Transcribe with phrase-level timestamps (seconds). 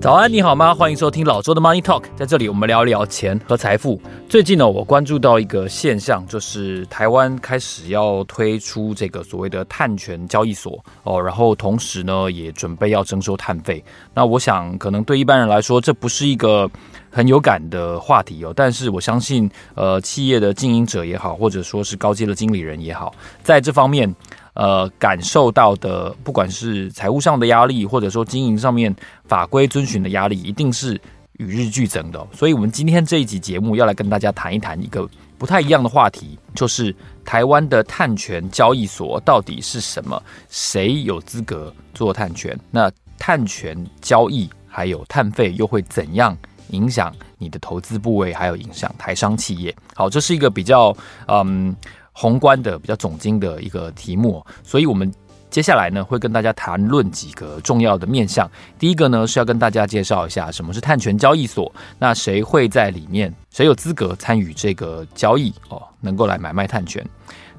[0.00, 0.74] 早安，你好吗？
[0.74, 3.98] 欢迎收听老周的 Money Talk，在这里我们聊一聊钱和财富。
[4.28, 13.82] 最近呢，我关注到一个现象，就是台湾开始要推出这个所谓的碳权交易所哦，然后同时呢，也准备要征收碳费。
[14.12, 16.70] 那我想，可能对一般人来说，这不是一个
[17.14, 18.52] 很有感的话题哦。
[18.54, 24.14] 但是我相信，呃，企业的经营者也好，或者说是高阶的经理人也好，在这方面。
[24.56, 30.94] 呃，感受到的，不管是财务上的压力，或者说经营上面法规遵循的压力，一定是
[31.38, 32.24] 与日俱增的。
[32.32, 36.94] 所以，我们今天这一集节目要来跟大家谈一谈一个不太一样的话题，就是
[37.24, 40.22] 台湾的碳权交易所到底是什么？
[40.48, 42.56] 谁有资格做碳权？
[42.70, 42.88] 那
[43.18, 46.38] 碳权交易还有碳费又会怎样
[46.74, 49.74] 影响你的投资部位，还有影响台商企业？
[49.94, 50.94] 好，这是一个比较
[51.28, 51.74] 嗯。
[52.16, 55.12] 宏观的比较总经的一个题目，所以我们
[55.50, 58.48] 接下来呢会跟大家谈论几个重要的面向。
[58.78, 67.04] 第一个呢是要跟大家介绍一下什么是碳权交易所，那谁会在里面，谁有资格参与这个交易哦，能够来买卖碳权。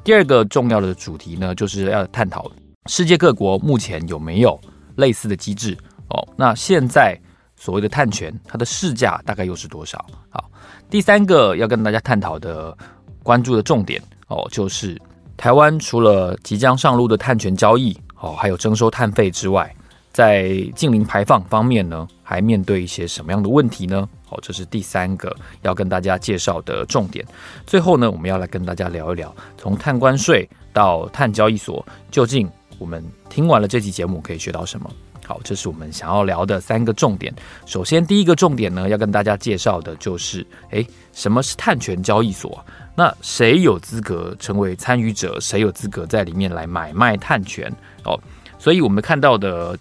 [0.05, 2.49] 第二个重要的主题呢就是要探讨
[2.85, 4.57] 世界各国目前有没有
[4.95, 6.25] 类似的机制哦。
[6.37, 7.19] 那现在
[7.65, 10.05] 所谓的碳权它的市价大概又是多少？
[10.29, 10.51] 好，
[10.87, 12.77] 第三个要跟大家探讨的
[13.23, 13.99] 关注的重点。
[14.27, 15.01] 哦，就是
[15.35, 19.75] 台湾除了即将上路的碳权交易，哦，还有征收碳费之外，
[20.13, 24.07] 在净零排放方面呢，还面对一些什么样的问题呢？
[24.29, 27.25] 哦，这是第三个要跟大家介绍的重点。
[27.65, 34.87] 最后呢，我们要来跟大家聊一聊，从碳关税到碳交易所，究竟我们听完了这期节目可以学到什么？
[35.25, 37.33] 好，这是我们想要聊的三个重点。
[37.65, 42.63] 首先，第一个重点呢，要跟大家介绍的就是，诶，什么是碳权交易所？
[42.95, 45.39] 那谁有资格成为参与者？
[45.41, 47.73] 谁有资格在里面来买卖碳权？
[48.03, 48.19] 哦，
[48.59, 49.75] 所以我们看到的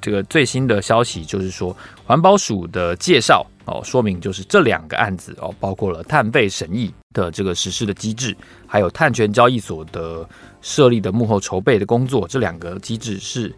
[0.00, 8.36] 这个最新的消息就是说，环保署的介绍哦，说明就是这两个案子哦，包括了碳费审议的这个实施的机制，
[8.68, 10.26] 还有碳权交易所的
[10.62, 13.52] 设立的幕后筹备的工作，这两个机制是。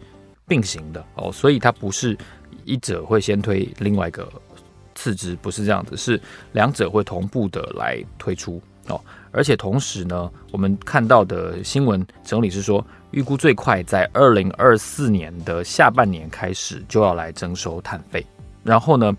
[0.49, 2.17] 并行的哦，所以它不是
[2.65, 4.27] 一者会先推另外一个
[4.95, 6.19] 次之，不是这样子，是
[6.51, 8.99] 两者会同步的来推出哦。
[9.31, 18.25] 而且同时呢，我们看到的新闻整理是说，预估最快在二零二四年的下半年开始就要来征收碳费，
[18.63, 19.15] 然后呢，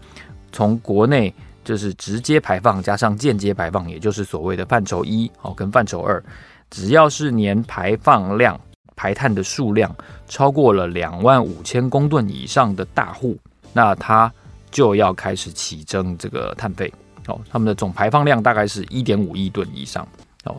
[0.50, 1.32] 从国内
[1.64, 6.22] 就是直接排放加上间接排放，也就是所谓的范畴一哦跟范畴二，
[6.70, 8.60] 只要是年排放量。
[9.00, 9.90] 排碳的数量
[10.28, 13.34] 超过了两万五千公吨以上的大户，
[13.72, 14.30] 那他
[14.70, 16.92] 就要开始起征这个碳费
[17.26, 17.40] 哦。
[17.50, 20.06] 他们的总排放量大概是一点五亿吨以上
[20.44, 20.54] 哦，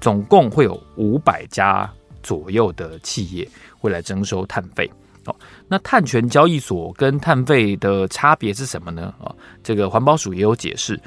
[0.00, 1.86] 总共会有五百家
[2.22, 3.46] 左右的企业
[3.78, 4.90] 会来征收碳费
[5.26, 5.36] 哦。
[5.68, 9.12] 那碳权交易所跟碳费的差别是什么呢？
[9.22, 9.30] 啊，
[9.62, 10.98] 这个环保署也有解释。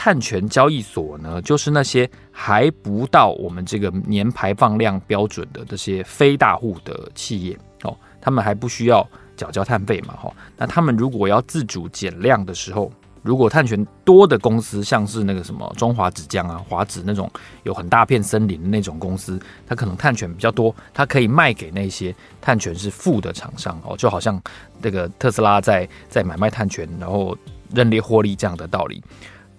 [0.00, 9.04] 碳权交易所呢，就是那些还不到我们这个年排放量标准的这些非大户的企业哦，他们还不需要
[9.36, 10.32] 缴交碳费嘛，哈。
[10.56, 12.92] 那他们如果要自主减量的时候，
[13.24, 17.28] 如果碳权多的公司，像是那个什么中华纸浆啊、华纸那种
[17.64, 19.36] 有很大片森林的那种公司，
[19.66, 24.40] 它可能碳权比较多，它可以卖给那些碳权是负的厂商哦，就好像
[24.80, 27.36] 那个特斯拉在在买卖碳权，然后
[27.74, 29.02] 认列获利这样的道理。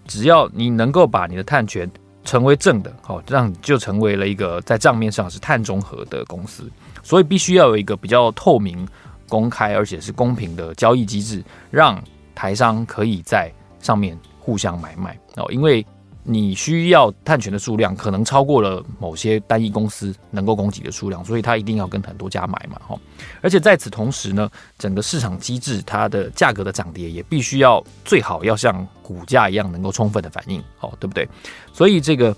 [0.09, 1.89] 只要你能够把你的碳权
[2.25, 6.69] 成为正的，好，这样就成为了一个在账面上是碳中和的公司。
[7.03, 8.85] 所以必须要有一个比较透明、
[9.27, 12.03] 公开而且是公平的交易机制，让
[12.33, 13.49] 台商可以在
[13.79, 15.85] 上面互相买卖哦，因为。
[16.23, 22.99] 你需要碳权的数量可能超过了某些单一公司能够供给的数量，所以它一定要跟很多家买嘛，哈。
[23.41, 31.27] 而且在此同时呢，整个市场机制它的价格的涨跌也必须要最好要像股价一样能够充分的反应，哦，对不对？
[31.73, 32.35] 所以这个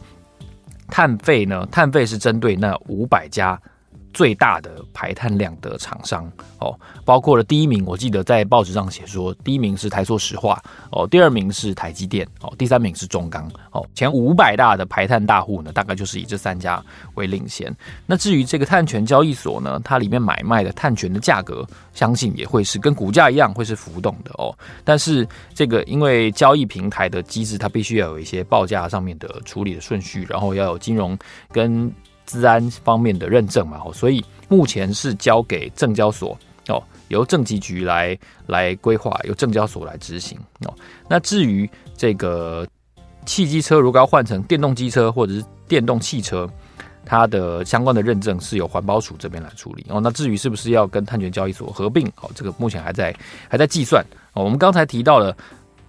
[0.87, 3.59] 碳费呢，碳费是针对那五百家。
[4.13, 6.29] 最大的排碳量的厂商
[6.59, 10.61] 哦，包括了第一名，我记得在报纸上写说，第一名是台塑石化
[10.91, 16.83] 哦，第二名是台积电哦，第三名是中钢哦，前五百大的排碳大户呢，大概就是以这三家
[17.15, 17.75] 为领先。
[18.05, 24.55] 那至于这个碳权交易所呢，它里面买卖的碳权的价格，相信也会是跟股价一样会是浮动的哦。
[24.83, 31.17] 但是这个因为交易平台的机制，它必须要有一些报价上面的处理的顺序，然后要有金融
[31.51, 31.91] 跟。
[32.31, 36.37] 资安方面的认证嘛，所以目前是交给证交所
[36.69, 38.17] 哦，由政企局来
[38.47, 40.73] 来规划，由证交所来执行哦。
[41.09, 42.65] 那至于这个
[43.25, 46.49] 汽机车如果要换成电动机车或者是电动汽车，
[47.05, 49.99] 它的相关的认证是由环保署这边来处理哦。
[49.99, 53.13] 那至于是不是要跟碳权交易所合并，哦，这个目前还在
[53.49, 54.01] 还在计算
[54.31, 54.41] 哦。
[54.41, 55.35] 我们刚才提到了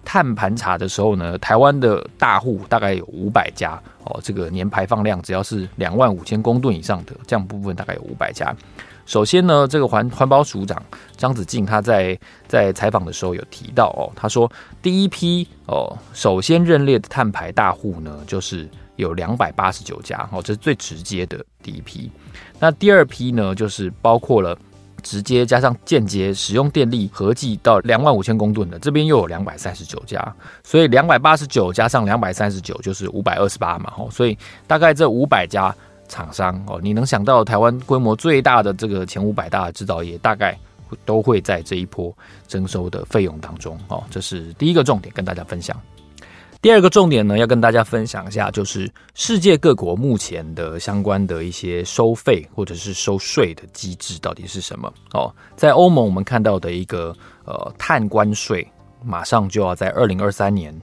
[0.05, 8.55] 碳盘查的时候呢，台湾的大户大概有五百家哦，这个年排放量只要是两万五千公吨以上的这样部分，大概有五百家。
[9.05, 10.81] 首先呢，这个环环保署长
[11.17, 12.17] 张子静他在
[12.47, 14.49] 在采访的时候有提到哦，他说
[14.81, 22.09] 第一批哦，首先认列的碳排大户呢，就是有两百八十九家哦，这是最直接的第一批。
[22.59, 24.57] 那第二批呢，就是包括了
[25.03, 34.35] 直接加上间接使用电力合计到两万五千公吨的，这边又有两百三十九家，所以两百八十九加上两百三十九就是五百二十八嘛，哦，所以
[34.65, 35.75] 大概这五百家。
[36.09, 40.55] 厂商哦，你能想到台湾规模最大的这个前五百大的制造业，大概
[41.05, 42.15] 都会在这一波
[42.47, 44.03] 征收的费用当中哦。
[44.11, 45.75] 这是第一个重点，跟大家分享。
[46.63, 55.29] 第二个重点呢，要跟大家分享一下，就是世界各国目前的相关的一些收费或者是收税的机制到底是什么哦。
[55.57, 57.13] 在欧盟，我们看到的一个
[57.43, 58.65] 呃碳关税，
[59.03, 60.73] 马上就要在二零二三年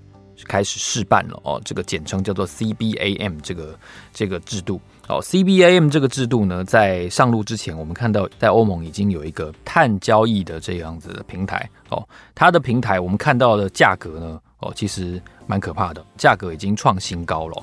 [0.44, 1.58] 开始试办了哦。
[1.64, 3.74] 这个简称叫做 CBAM 这个
[4.12, 4.78] 这个制度。
[5.08, 11.66] 哦，CBAM 这个制度呢，在上路之前，我们看到在欧盟已经有一个碳交易的这样子的平台。
[11.88, 17.62] 哦，它的平台我们看到的价格呢，哦，其实蛮可怕的，价格已经创新高了。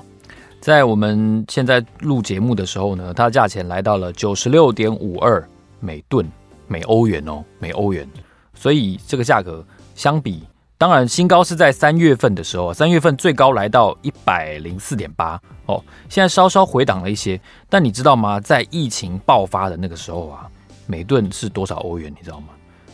[0.60, 5.48] 在我们现在录节目的时候呢，它的价钱来到了九十六点五二
[5.80, 6.28] 每吨
[6.66, 8.08] 每欧元哦，每欧元。
[8.54, 9.64] 所以这个价格
[9.94, 10.42] 相比。
[10.76, 17.40] 当然，新高是在三月份的时候，三月份最高来到一百零四点八哦，现在稍稍回档了一些。
[17.68, 18.38] 但你知道吗？
[18.38, 20.48] 在疫情爆发的那个时候啊，
[20.86, 22.14] 每吨是多少欧元？
[22.16, 22.50] 你知道吗？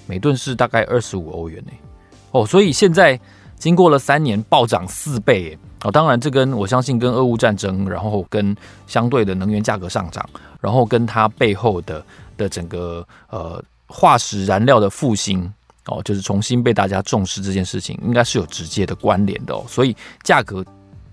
[0.07, 1.73] 每吨是大概二十五欧元呢。
[2.31, 3.21] 哦，所以现在
[3.59, 5.91] 经过了三年暴涨四倍哦。
[5.91, 8.57] 当然，这跟我相信跟俄乌战争，然后跟
[8.87, 10.29] 相对的能源价格上涨，
[10.61, 12.05] 然后跟它背后的
[12.37, 15.53] 的整个呃化石燃料的复兴。
[15.87, 19.63] 哦，就是重新被大家重视这件事情，应该是有直接的关联的哦。
[19.69, 20.65] 所以价格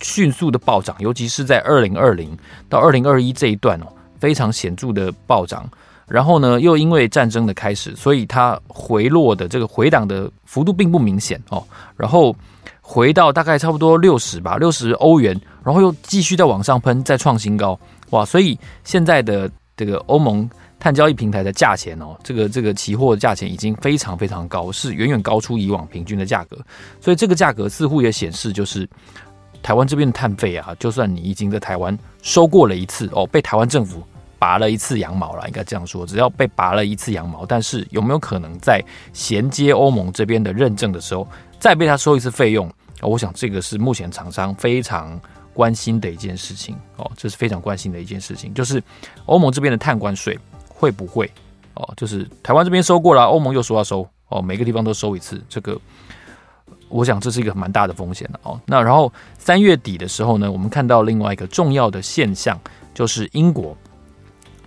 [0.02, 2.38] 迅速的暴涨，尤其是在二零二零
[2.70, 3.88] 到二零二一这一段哦，
[4.18, 5.70] 非常显著的暴涨。
[6.12, 11.63] 然后呢，又因为战争的开始，所以它回落的这个回档的幅度并不明显哦。
[11.96, 12.36] 然后
[12.81, 17.80] 回到大概差不多六十吧，六十欧元，然后又继续再往上喷，再创新高
[18.10, 18.25] 哇！
[18.25, 20.50] 所以现在的这个欧盟。
[20.84, 26.58] 碳交易平台的价钱哦，这个这个期货的价钱已经非常非常高，是远远高出以往平均的价格，
[27.00, 28.90] 所以这个价格似乎也显示，就是
[29.62, 34.02] 台湾这边的碳费啊，就算你已经在台湾收过了一次哦，被台湾政府
[34.42, 38.84] 拔了一次羊毛了，应该这样说，只要被拔了一次羊毛，但是有没有可能在
[39.14, 41.28] 衔接欧盟这边的认证的时候，
[41.60, 42.68] 再被他收一次费用？
[43.02, 45.22] 我想这个是目前厂商非常
[45.54, 48.82] 关心的一件事情哦，这是非常关心的一件事情，就是
[49.28, 50.36] 欧盟这边的碳关税。
[50.74, 51.30] 会不会
[51.76, 51.94] 哦？
[51.96, 55.80] 就是台湾这边收过了，欧盟又说要收哦，每个地方都收一次，这个
[56.90, 58.60] 我想这是一个蛮大的风险的哦。
[58.66, 62.60] 那然后三月底的时候呢，我们看到另外一个重要的现象，
[62.96, 63.78] 就是英国。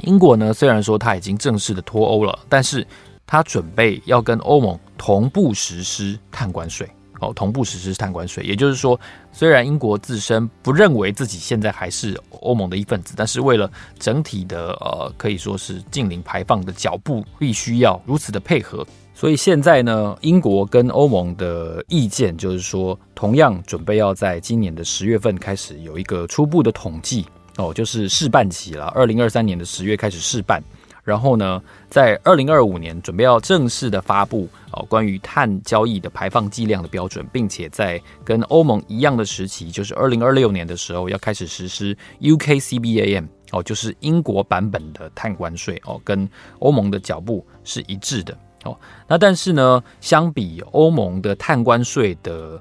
[0.00, 2.86] 英国呢，虽然说它已经正式的脱欧了，但是
[3.26, 6.88] 它准备要跟欧盟同步实施碳关税。
[7.20, 8.98] 哦，同步实施碳关税，也就是说，
[9.30, 13.70] 虽然英国自身不认为自己现在还是欧盟的一份子，但是为了
[14.00, 18.84] 整体的呃，可以说是净零排放的脚步，必须要如此的配合。
[19.14, 27.24] 所以现在呢，英国跟欧盟的意见就是说，同样准备要在今年的十月份开始有一个初步的统计
[27.56, 30.62] 哦，就是试办期了，二零二三年的十月开始试办。
[31.04, 46.26] 然后呢，在二零二五年准备要正式的发布哦，关于碳交易的排放计量的标准，并且在跟欧盟一样的时期，就是二零二六年的时候要开始实施 UKCBAM 哦，就是英国版本的碳关税哦，跟
[46.60, 48.34] 欧盟的脚步是一致的
[48.64, 48.74] 哦。
[49.06, 52.58] 那但是呢，相比欧盟的碳关税的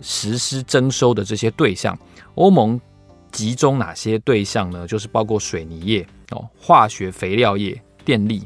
[0.00, 1.96] 实施征收的这些对象，
[2.36, 2.80] 欧盟
[3.32, 4.86] 集中哪些对象呢？
[4.86, 6.06] 就是包括水泥业。
[6.30, 8.42] 哦，化学肥料业、电力、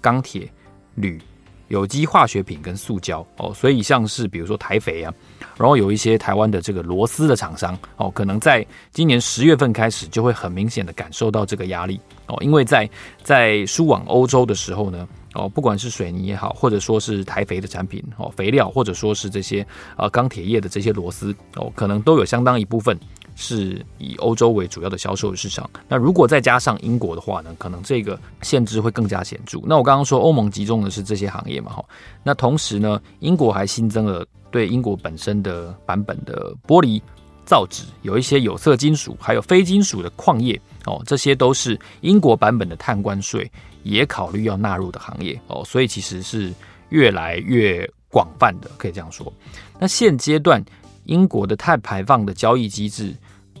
[0.00, 0.48] 钢铁、
[0.94, 1.20] 铝、
[1.66, 5.12] 有机化学品跟塑胶哦，所以像是比如说台肥啊，
[5.56, 11.98] 然后有一些台湾的这个螺丝的厂商哦，可能在今年十月份开始就会很明显的感受到这个压力
[12.28, 12.88] 哦，因为在
[13.24, 22.96] 在输往欧洲的时候呢，哦，不管是水泥也好，或者说是台肥的产品哦，肥料或者说是这些呃钢铁业的这些螺丝哦，可能都有相当一部分。
[23.34, 25.68] 是以欧洲为主要的销售市场。
[25.88, 29.60] 那如果再加上英国的话呢，可能这个限制会更加显著。
[29.64, 31.84] 那我刚刚说欧盟集中的是这些行业嘛，哈。
[32.22, 37.00] 那同时呢，英国还新增了对英国本身的版本的玻璃
[37.44, 43.50] 造纸，有一些有色金属，还有非金属的矿业哦，这些都是英国版本的碳关税
[43.82, 46.52] 也考虑要纳入的行业哦，所以其实是
[46.90, 49.30] 越来越广泛的，可以这样说。
[49.78, 50.64] 那现阶段
[51.04, 53.14] 英国的碳排放的交易机制，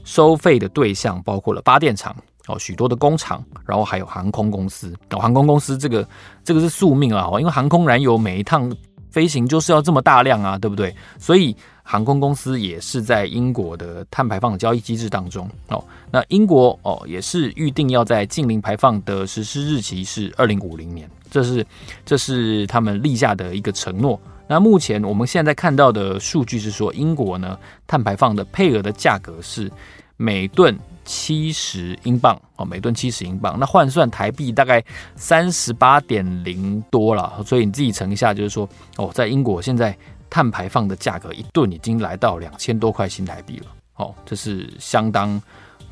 [0.04, 2.14] 收费的对象包括了发电厂
[2.46, 6.06] 哦，许多的工厂，然后还有航空公司哦，航空公司这个
[6.44, 8.70] 这个是宿命啊，因为航空燃油每一趟
[9.10, 10.94] 飞行就是要这么大量啊，对不对？
[11.18, 11.56] 所以。
[11.86, 15.84] 航空公司也是在英国的碳排放的交易机制当中哦。
[16.10, 21.62] 那英国哦也是预定要在净零排放的实施日期是二零五零年，这是
[22.06, 24.18] 这是他们立下的一个承诺。
[24.46, 29.70] 那目前我们现在看到的数据是说，英国呢碳排放的配额的价格是
[30.16, 34.84] 每吨七十英镑哦，每吨七十英镑，那换算台币大概
[35.16, 37.42] 三十八点零多了。
[37.44, 39.96] 所以你自己乘一下，就是说哦，在英国现在。
[40.30, 43.66] 碳排放的价格一吨已经来到两千多块新台币了，
[43.98, 45.40] 哦，这是相当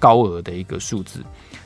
[0.00, 1.22] 高额的一个数字。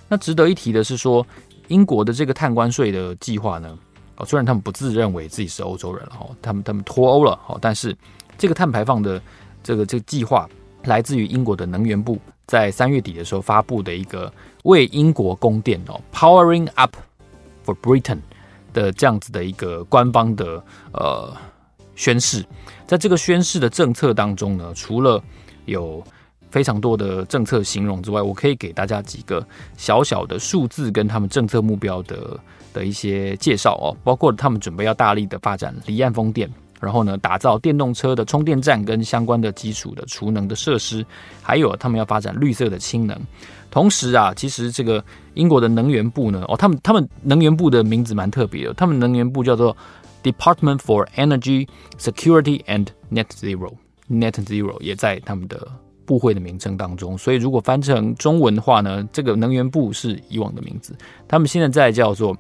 [0.09, 1.27] 那值得一提的是说，
[1.69, 3.79] 英国的这个碳关税的计划呢，
[4.17, 7.97] 哦，虽然他们不自认为自己是欧洲人了，哦，他们他们脱欧了，哦，但是
[8.37, 9.21] 这个碳排放的
[9.63, 10.49] 这个这个计划
[10.85, 14.33] 来自于英国的能源部，在三月底的时候发布的一个
[14.65, 16.97] 为英国供电哦，Powering Up
[17.65, 18.21] for Britain
[18.73, 21.33] 的这样子的一个官方的呃。
[21.99, 22.45] 宣誓，
[22.87, 25.19] 在这个宣誓的政策当中呢，除了
[25.65, 26.05] 有
[26.51, 29.43] 非常多的政策形容之外，我可以给大家几个
[29.79, 32.39] 小小的数字跟他们政策目标的
[32.77, 41.05] 的一些介绍哦，包括他们准备要大力的发展离岸风电，然后呢，打造电动车的充电站跟相关的基础的储能的设施，
[41.43, 43.19] 还有他们要发展绿色的氢能。
[43.71, 45.03] 同时啊，其实这个
[45.33, 49.75] 英国的能源部呢，哦，他们他们能源部的名字蛮特别的，他们能源部叫做。
[50.23, 51.69] Department for Energy
[51.99, 55.69] Security and Net Zero，Net Zero 也在他们的
[56.07, 60.97] 部会的名称当中，所以如果翻成中文的话呢，这个能源部是以往的名字，
[61.29, 62.35] 他们现在在叫做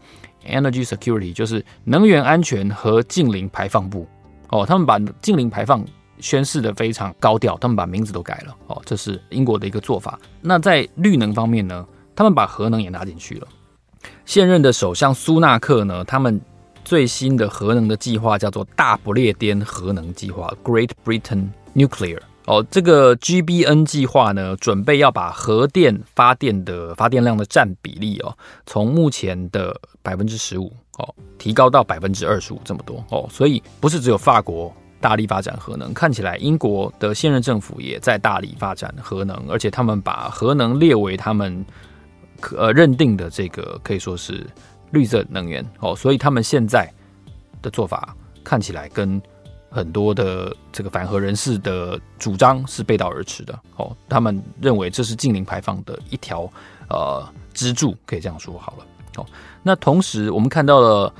[0.48, 4.06] Energy Security，就是能源安全和净零排放部。
[4.50, 5.84] 哦，他们把净零排放
[6.20, 8.56] 宣示得非常高调，他们把名字都改了。
[8.68, 10.18] 哦，这是英国的一个做法。
[10.40, 13.48] 那在绿能方面呢，他们把核能也拿进去了。
[14.24, 16.40] 现任的首相苏纳克呢，他们。
[16.84, 22.20] 最新的核能的计划叫做大不列颠核能计划 （Great Britain Nuclear）。
[22.46, 33.28] 哦，这个 GBN 计划呢，准备要把核电发电的发电量的占比例哦，从目前的百分之十五哦，提高到百分之二十五这么多哦。
[33.30, 41.64] 所以不是只有法国大力发展核能，看起来英国的现任政府也在大力发展核能，而且他们把核能列为他们
[42.40, 44.46] 可呃认定的这个可以说是。
[44.92, 46.88] 绿色能源哦，所以他们现在
[47.60, 49.20] 的做法看起来跟
[49.76, 53.94] 很多的这个反核人士的主张是背道而驰的哦。
[54.08, 56.50] 他们认为这是近零排放的一条
[56.88, 59.26] 呃支柱，可以这样说好了哦。
[59.62, 61.12] 那同时我们看到了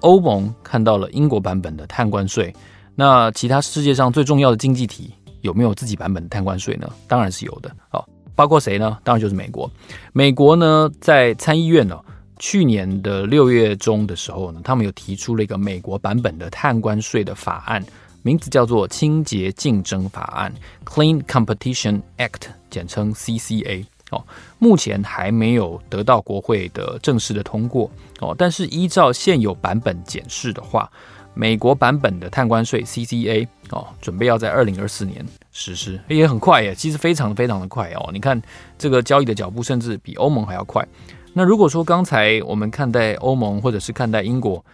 [0.00, 2.52] 欧盟看到了英国版本的碳关税，
[2.96, 6.90] 那其他世界上最重要的经济体有没有自己版本的碳关税呢？
[7.06, 8.04] 当然是有的哦。
[8.34, 8.98] 包括谁呢？
[9.04, 9.70] 当然就是美国。
[10.12, 11.96] 美国呢，在参议院呢。
[12.40, 17.84] 去年的六月中的时候呢，他们有提出了一个美国版本的碳关税的法案，
[18.22, 20.52] 名字叫做《清洁竞争法案》
[20.90, 23.84] （Clean Competition Act），简称 CCA。
[24.10, 24.24] 哦，
[24.58, 27.88] 目前还没有得到国会的正式的通过。
[28.20, 30.90] 哦，但是依照现有版本检视的话，
[31.34, 38.10] 美国版本的碳关税 CCA 哦，准备要在二零二四年实施，也很快耶，其实非常非常的快哦。
[38.12, 38.40] 你看
[38.76, 40.84] 这个交易的脚步，甚至比欧盟还要快。
[41.32, 44.64] 那如果说刚才我们看待欧盟或者是看待英国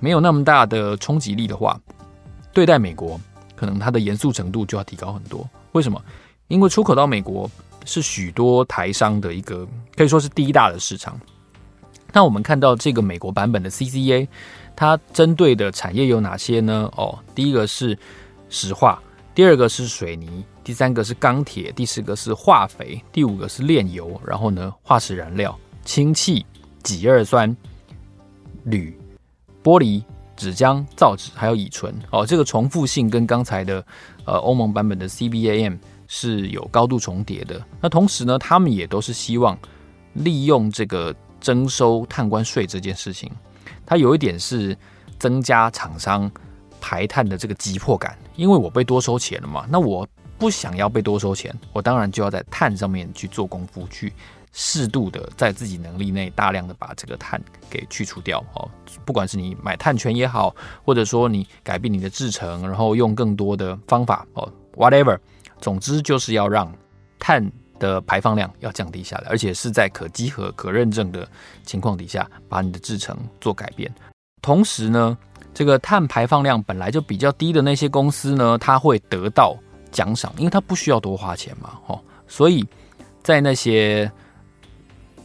[0.00, 1.80] 没有那么大的冲击力的话，
[2.52, 3.20] 对待美国
[3.54, 5.48] 可能它的严肃程度就要提高很多。
[5.72, 6.02] 为什么？
[6.48, 7.50] 因为出口到美国
[7.84, 9.66] 是许多台商的一个
[9.96, 11.18] 可以说是第一大的市场。
[12.12, 14.28] 那我们看到这个美国版本的 CCA，
[14.76, 16.90] 它针对的产业有哪些呢？
[16.96, 17.96] 哦，第一个是
[18.50, 19.00] 石化，
[19.34, 25.58] 第二个是水泥，第三个是钢铁，第四个是化肥，第五个是炼油，然后呢，化石燃料。
[25.84, 26.44] 氢气、
[26.82, 27.54] 己二酸、
[28.64, 28.96] 铝、
[29.62, 30.02] 玻璃、
[30.36, 33.84] 纸浆、造纸，还有乙醇哦，这个重复性跟刚才的
[34.24, 37.60] 呃欧盟版本的 CBAM 是有高度重叠的。
[37.80, 39.58] 那同时呢，他们也都是希望
[40.14, 43.30] 利用这个征收碳关税这件事情，
[43.84, 44.76] 它有一点是
[45.18, 46.30] 增加厂商
[46.80, 50.06] 排碳的这个急迫感，因为我被多收钱了嘛，那我
[50.38, 54.12] 不想要被多收钱，我当然就要在碳上面去做功夫去。
[54.52, 58.68] 适度的在自己能力内大量的把这个碳给去除掉哦，
[59.04, 60.54] 不管是你买碳权也好，
[60.84, 65.18] 或者说你改变你的制程，然后用更多的方法哦，whatever，
[65.58, 66.70] 总之就是要让
[67.18, 71.26] 碳的排放量要降低下来，而且是在可稽核、可认证的
[71.64, 73.92] 情况底下，把你的制程做改变。
[74.42, 75.16] 同时呢，
[75.54, 79.56] 这个碳排放量本来就比较低的那些公司呢，它会得到
[79.90, 82.62] 奖赏，因为它不需要多花钱嘛，哦，所以
[83.22, 84.10] 在那些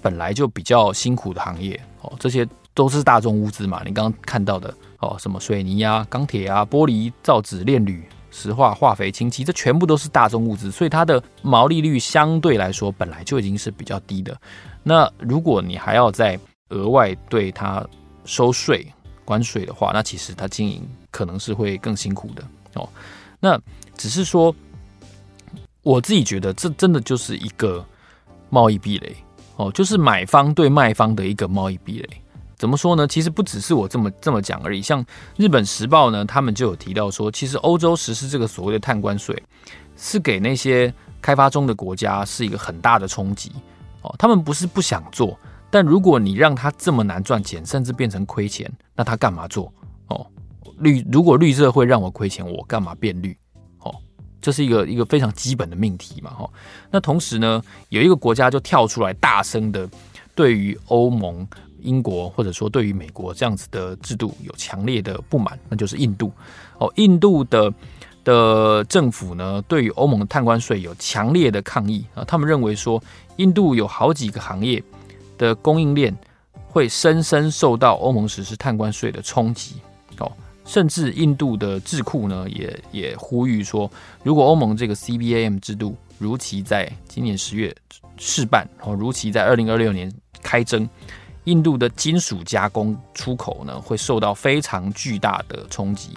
[0.08, 8.02] 本来就比较辛苦的行业，哦，这些都是大众物资嘛，你刚刚看到的，哦，什么水泥啊、钢铁啊、玻璃、造纸、炼铝。
[8.30, 14.38] 石化、化肥、氢气，这全部都是大众物资，所以它的毛利率相对来说本来就已经是比较低的。
[14.84, 16.38] 那如果你还要再
[16.70, 17.84] 额外对它
[18.26, 18.86] 收税、
[19.26, 22.44] 关税的话，那其实它经营可能是会更辛苦的
[22.76, 22.88] 哦。
[23.40, 23.60] 那
[23.96, 24.54] 只是说，
[25.82, 27.84] 我自己觉得这真的就是一个
[28.50, 29.16] 贸易壁垒
[29.58, 32.10] 哦，就是买方对卖方的一个贸易壁垒。
[32.56, 33.08] 怎么说呢？
[33.08, 34.82] 其实不只是我这么这么讲而已。
[34.82, 39.40] 像日本时报呢，他们就有提到说，其实欧洲实施这个所谓的碳关税，
[39.96, 43.52] 是给那些开发中的国家是一个很大的冲击
[44.02, 44.16] 哦。
[44.18, 45.38] 他们不是不想做，
[45.70, 49.72] 但如果你让他这么难赚钱，甚至变成亏钱，那他干嘛做
[50.08, 50.26] 哦？
[50.80, 53.38] 绿如果绿色会让我亏钱，我干嘛变绿？
[54.42, 56.32] 这是一个一个非常基本的命题嘛。
[56.32, 56.50] 哈，
[56.92, 59.90] 那同时呢，有一个国家就跳出来，大声的
[60.36, 61.48] 对于欧盟。
[61.84, 66.34] 英国或者说对于美国这样子的制度有强烈的不满，那就是印度。
[66.80, 67.72] 哦，印度的
[68.24, 72.26] 的政府呢，对于欧盟的碳关税有强烈的抗议啊。
[72.26, 73.02] 他们认为说，
[73.38, 74.84] 印度有好几个行业
[75.38, 76.14] 的供应链
[76.68, 79.76] 会深深受到欧盟实施碳关税的冲击。
[80.18, 80.30] 哦，
[80.68, 83.90] 甚至印度的智库呢，也也呼吁说，
[84.22, 87.74] 如果欧盟这个 CBAM 制度如期在今年十月
[88.18, 90.88] 试办，哦，如期在二零二六年开征。
[91.46, 96.10] 印度的金属加工出口呢，会受到非常巨大的冲击，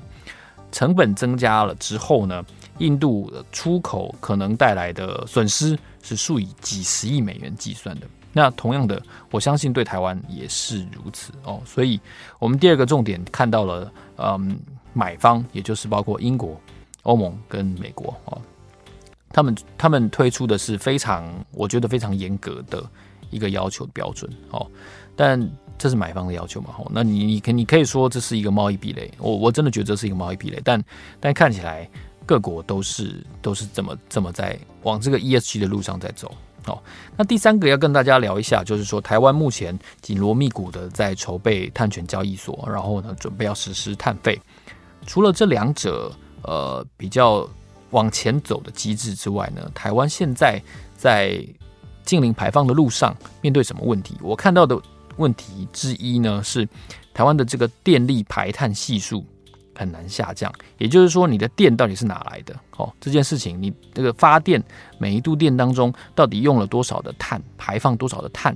[0.73, 2.45] 成本增加了之后呢，
[2.78, 8.09] 印度的出口可能带来的损失是数以几十亿美元计算的。
[8.32, 11.61] 那同样的，我相信对台湾也是如此哦。
[11.64, 12.00] 所以，
[12.38, 14.59] 我们第二个重点看到了，嗯，
[14.92, 16.61] 买方也就是包括英国、
[17.02, 18.40] 欧盟跟美国哦，
[19.33, 22.85] 他们他们推出的是非常，我觉得非常严格的
[23.31, 24.66] 一个要求标准哦。
[25.16, 26.70] 但这是买方的要求嘛？
[26.72, 30.61] 吼，那你你可你可以说这是一个贸易壁垒，我我真的觉得这是一个贸易壁垒。
[30.64, 30.83] 但
[31.18, 31.88] 但看起来
[32.26, 36.35] 各国都是都是这么这么在往这个 ESG 的路上在走。
[36.64, 36.83] 好，
[37.16, 44.40] 那第三个要跟大家聊一下，就是说台湾目前紧锣密鼓的在筹备碳权交易所，然后呢准备要实施碳费。
[45.06, 47.48] 除了这两者呃比较
[47.90, 50.62] 往前走的机制之外呢，台湾现在
[50.96, 51.42] 在
[52.04, 54.16] 近零排放的路上面对什么问题？
[54.22, 54.80] 我看到的。
[55.16, 56.66] 问题之一呢，是
[57.12, 59.22] 台湾的这个电力排碳系数
[59.81, 62.55] 很难下降，也就是说，你的电到底是哪来的？
[62.77, 64.62] 哦，这件事情，你这个发电
[64.99, 68.55] 每一度电当中到底用了多少的碳，排放多少的碳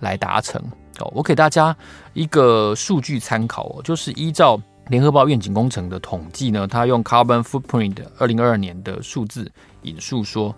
[0.00, 0.60] 来达成？
[0.98, 1.76] 哦，我给大家
[2.14, 9.48] 一个数据参考哦，就是依照联合报愿景工程的统计呢，他用 Carbon Footprint 二零二二年的数字
[9.82, 10.52] 引述说，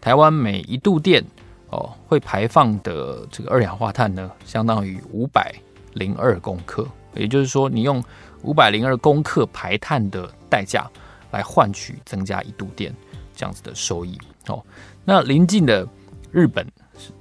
[0.00, 1.24] 台湾每一度电。
[1.70, 5.52] 哦，会排放的这个二氧化碳呢，相当于五百
[5.94, 8.00] 零二公克，也就是说，你用
[8.44, 10.88] 五百零二公克排碳的代价
[11.32, 12.94] 来换取增加一度电
[13.34, 14.16] 这样子的收益。
[14.46, 14.62] 哦，
[15.04, 15.86] 那邻近的
[16.30, 16.66] 日本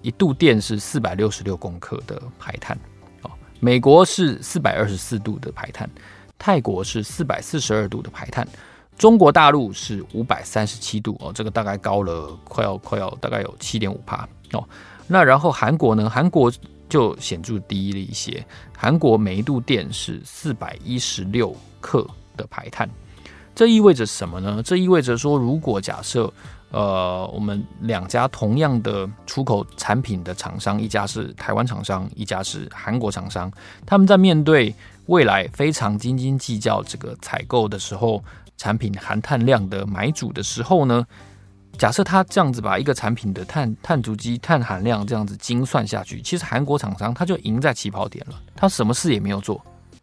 [0.01, 2.77] 一度电是四百六十六公克的排碳，
[3.23, 5.89] 哦，美国是四百二十四度的排碳，
[6.37, 8.47] 泰国是四百四十二度的排碳。
[8.95, 14.63] 中国大陆是五百三十七度哦，这个大概高了快要快要大概有七点五帕哦。
[15.07, 16.07] 那然后韩国呢？
[16.09, 16.51] 韩国
[16.93, 18.45] 就显著低了一些，
[18.77, 22.87] 韩国每一度电是四百一十六克的排碳。
[23.55, 24.61] 这意味着什么呢？
[24.63, 26.31] 这意味着说，如果假设
[26.69, 33.51] 呃我们两家同样的出口产品的厂商，一家是台湾厂商，一家是韩国厂商，
[33.87, 34.71] 他们在面对
[35.07, 38.23] 未来非常斤斤计较这个采购的时候。
[38.55, 41.05] 产品含碳量的买主的时候呢，
[41.77, 49.61] 假设他这样子把一个产品的碳碳足迹、碳含量这样子精算下去，其实韩国厂商他就赢在起跑点了，他什么事也没有做，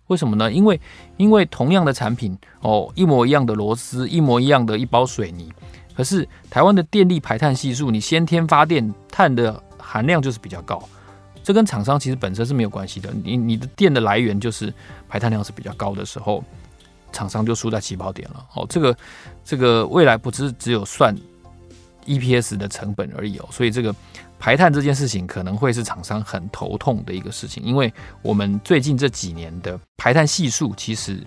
[0.09, 0.53] 为什么呢？
[0.53, 0.79] 因为
[1.17, 5.51] 因为同样的产品哦，一模一样的螺丝，一模一样的一包水泥，
[5.95, 10.83] 可是台湾的电力排碳系数，你先天发电碳的含量就是比较高，
[11.43, 14.75] 这跟厂商其实本身是没有关系的，你你的电的来源就是
[15.09, 16.43] 排碳量是比较高的时候。
[17.13, 18.97] 厂商就输在起跑点了哦，这个
[19.45, 21.13] 这个未来不是只有算
[22.07, 23.95] EPS 的成本而已哦，所以这个
[24.39, 31.19] 排碳这件事情可能会是厂商很头痛的一个事情，因为我们最近这几年的排碳系数其实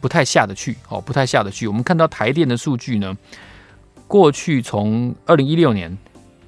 [0.00, 1.66] 不太下得去哦，不太下得去。
[1.66, 3.16] 我们看到台电的数据呢，
[4.06, 5.96] 过去从二零一六年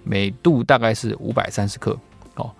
[0.04, 1.98] 每度大概是五百三十克，
[2.36, 2.50] 哦，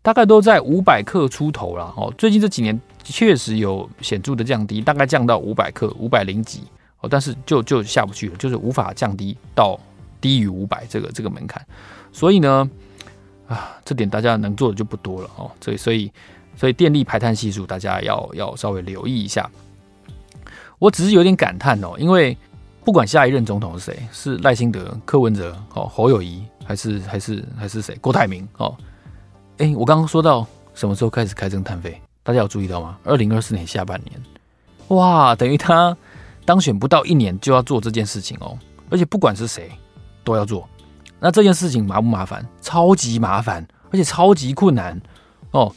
[0.00, 6.62] 大概都在五百克出头了，哦，最近这几年确实有显著的降低，大概降到五百克，五百零几，
[7.00, 9.78] 哦，但是就就下不去了，就是无法降低到
[10.24, 11.62] 低于五百这个这个门槛，
[12.10, 12.70] 所以呢，
[13.46, 16.10] 啊，这点大家能做的就不多了，哦，所以所以
[16.56, 19.50] 所以电力排碳系数大家要要稍微留意一下。
[20.78, 22.34] 我只是有点感叹哦，因为
[22.82, 28.74] 不管下一任总统是谁，是赖清德、柯文哲、哦侯友谊，还是还是还是谁，郭台铭哦，
[29.58, 32.98] 哎，我刚刚说到什么时候开始开征碳费，大家有注意到吗？
[33.04, 34.18] 二零二四年下半年，
[34.88, 35.94] 哇，等于他
[36.46, 38.58] 当选不到一年就要做这件事情哦，
[38.88, 39.70] 而且不管是谁
[40.24, 40.68] 都要做，
[41.20, 42.44] 那这件事情麻不麻烦？
[42.60, 45.00] 超级麻烦，而且超级困难
[45.52, 45.72] 哦。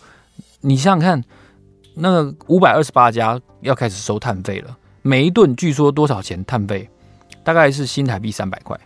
[0.62, 1.24] 你想想看，
[1.94, 4.76] 那个五百二十八家要开始收碳费了。
[5.02, 6.90] 每一吨据说多少钱碳费？
[7.44, 8.78] 大概是新台币三百块，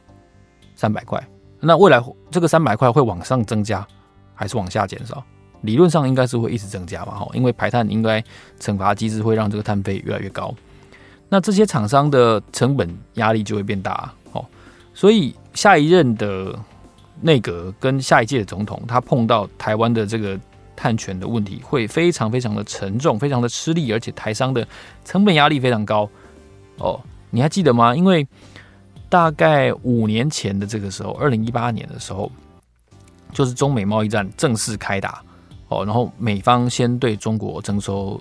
[0.76, 1.26] 三百块。
[1.60, 3.88] 那未来这个三百块会往上增加，
[4.36, 5.24] 还是往下减少？
[5.62, 8.24] 理论上应该是会一直增加嘛，哈，因为排碳应该
[8.60, 10.54] 惩罚机制会让这个碳费越来越高。
[11.30, 14.45] 那这些厂商的成本压力就会变大，哦，
[14.93, 16.57] 所以下一任的
[17.21, 20.39] 内阁跟下一届的总统，他碰到台湾的这个。
[20.73, 24.67] 碳权的问题会非常非常的沉重，非常的吃力，而且台商的
[25.05, 26.09] 成本压力非常高。
[26.79, 27.95] 哦，你还记得吗？
[27.95, 28.27] 因为
[29.07, 32.31] 大概五年前的这个时候，二零一八年的时候，
[33.31, 35.21] 就是中美贸易战正式开打。
[35.67, 38.19] 哦，然后美方先对中国征收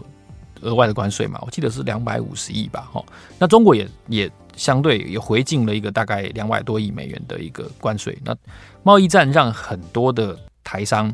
[0.61, 2.91] 额外的关税嘛，我记得是两百五十亿吧。
[2.93, 3.03] 哦，
[3.39, 4.31] 那中国也也
[4.61, 8.17] 相对也回敬了一个大概两百多亿美元的一个关税。
[8.23, 8.37] 那
[8.83, 11.13] 贸易战让很多的台商。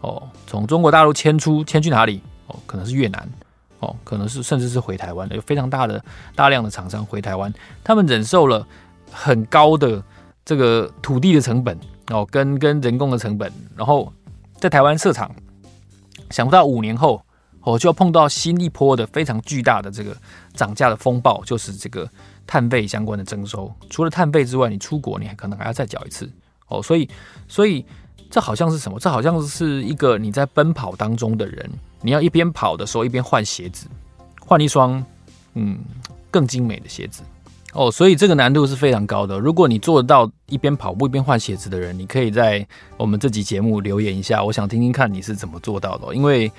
[0.00, 2.20] 哦，从中国大陆迁出，迁去哪里？
[2.46, 3.26] 哦，可能是越南，
[3.78, 6.04] 哦，可能是甚至是回台湾的，有非常大的
[6.34, 7.50] 大量的厂商回台湾，
[7.82, 8.66] 他们忍受了
[9.10, 10.04] 很高的
[10.44, 11.78] 这个土地的成本，
[12.10, 14.12] 哦，跟跟人工的成本，然后
[14.60, 15.34] 在台湾设厂，
[16.28, 17.23] 想不到五年后，
[17.64, 20.16] 哦，就要碰到新一波的非常巨大的这个
[20.54, 22.08] 涨价的风暴，就是这个
[22.46, 23.72] 碳费相关的征收。
[23.90, 26.30] 除了碳费之外，你出国你还可能还要再缴一次，
[26.68, 27.08] 哦，所以
[27.48, 27.84] 所以。
[28.30, 28.98] 这好像是什么？
[28.98, 33.86] 这好像是一个你在奔跑当中的人，你要一边跑的时候一边换鞋子，
[34.40, 35.04] 换一双
[35.52, 35.78] 嗯
[36.32, 37.22] 更精美的鞋子
[37.74, 37.88] 哦。
[37.92, 39.38] 所以这个难度是非常高的。
[39.38, 46.12] 如果你做得到一边跑步一边换鞋子的人，你可以在我们这集节目留言一下，我想听听看你是怎么做到的。
[46.12, 46.50] 因为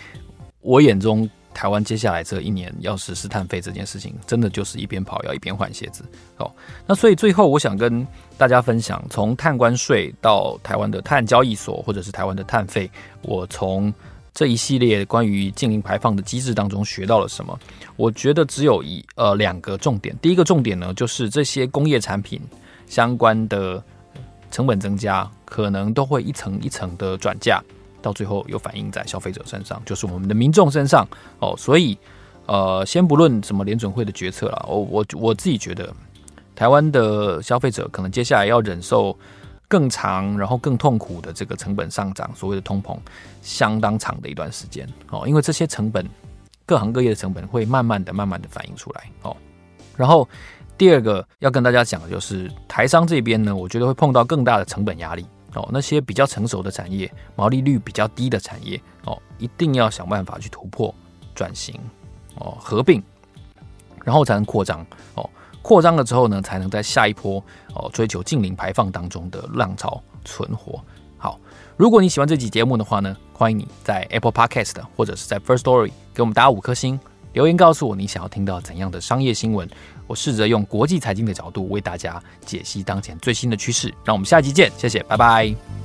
[0.66, 1.30] 我眼中。
[1.58, 6.04] 台湾接下来这一年要实施碳费这件事情，真的就是一边跑要一边换鞋子
[6.36, 6.52] 哦。
[6.86, 8.06] 那所以最后我想跟
[8.38, 13.92] 大家分享，从碳关税到台湾的碳交易所，或者是台湾的碳费，我从
[14.34, 17.58] 这一系列关于净零排放的机制当中学到了什么？
[17.96, 20.14] 我觉得只有一呃两个重点。
[20.22, 22.42] 第一个重点呢，就是这些工业产品
[22.86, 23.82] 相关的
[24.52, 27.64] 成本增加，可能都会一层一层的转嫁。
[28.06, 31.08] 到最后又反映在消费者身上，就是我们的民众身上
[31.40, 31.56] 哦。
[31.58, 31.98] 所以，
[32.46, 35.92] 呃，先不论什么联准会的决策了，我我我自己觉得，
[36.56, 39.18] 台湾的消费者可能接下来要忍受
[39.68, 42.96] 更长，然后更痛苦的这个成本上涨，所谓的通膨，
[43.42, 45.28] 相当长的一段时间哦。
[45.28, 46.08] 因为这些成本，
[46.64, 49.36] 各行各业的成本会慢慢的、慢慢的反映出来哦。
[49.96, 50.30] 然后
[50.78, 55.26] 第二个要跟大家讲的就是，台商这边呢，我觉得会碰到更大的成本压力。
[55.56, 60.94] 哦，那些比较成熟的产业，毛利率比较低的产业，哦，一定要想办法去突破、
[61.34, 61.80] 转型，
[62.36, 63.02] 哦，合并，
[64.04, 65.30] 然后才能扩张，哦，
[65.62, 70.84] 扩张了之后呢，才能在下一波哦追求净零排放当中的浪潮存活。
[71.18, 71.40] 好，
[71.78, 77.00] 如果你喜欢这集节目的话呢，欢迎你在 Apple Podcast 或者是在 First Story 给我们打五颗星，
[77.36, 79.70] 留言告诉我你想要听到怎样的商业新闻。
[80.08, 85.85] 我试着用国际财经的角度为大家解析当前最新的趋势，让我们下期见，谢谢，拜拜。